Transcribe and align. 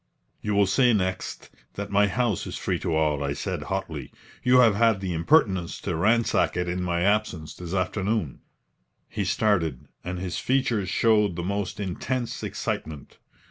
"You 0.41 0.55
will 0.55 0.65
say 0.65 0.93
next 0.93 1.51
that 1.75 1.91
my 1.91 2.07
house 2.07 2.47
is 2.47 2.57
free 2.57 2.79
to 2.79 2.95
all," 2.95 3.23
I 3.23 3.33
said, 3.33 3.61
hotly. 3.61 4.11
"You 4.41 4.57
have 4.57 4.73
had 4.73 4.99
the 4.99 5.13
impertience 5.13 5.79
to 5.81 5.95
ransack 5.95 6.57
it 6.57 6.67
in 6.67 6.81
my 6.81 7.01
absence 7.01 7.53
this 7.53 7.75
afternoon." 7.75 8.39
He 9.07 9.23
started, 9.25 9.85
and 10.03 10.17
his 10.17 10.39
features 10.39 10.89
showed 10.89 11.35
the 11.35 11.43
most 11.43 11.79
intense 11.79 12.41
excitement. 12.41 13.19